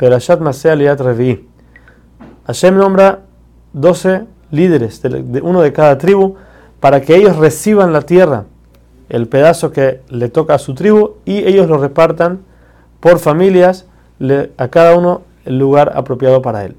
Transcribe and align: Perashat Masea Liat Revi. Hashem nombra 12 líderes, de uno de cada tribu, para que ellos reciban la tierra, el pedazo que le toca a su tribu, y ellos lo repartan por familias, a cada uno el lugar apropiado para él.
Perashat 0.00 0.40
Masea 0.40 0.74
Liat 0.74 0.98
Revi. 0.98 1.46
Hashem 2.46 2.74
nombra 2.74 3.20
12 3.74 4.24
líderes, 4.50 5.02
de 5.02 5.42
uno 5.42 5.60
de 5.60 5.74
cada 5.74 5.98
tribu, 5.98 6.36
para 6.80 7.02
que 7.02 7.16
ellos 7.16 7.36
reciban 7.36 7.92
la 7.92 8.00
tierra, 8.00 8.46
el 9.10 9.28
pedazo 9.28 9.72
que 9.72 10.00
le 10.08 10.30
toca 10.30 10.54
a 10.54 10.58
su 10.58 10.74
tribu, 10.74 11.16
y 11.26 11.44
ellos 11.44 11.68
lo 11.68 11.76
repartan 11.76 12.40
por 13.00 13.18
familias, 13.18 13.84
a 14.56 14.68
cada 14.68 14.96
uno 14.96 15.20
el 15.44 15.58
lugar 15.58 15.92
apropiado 15.94 16.40
para 16.40 16.64
él. 16.64 16.76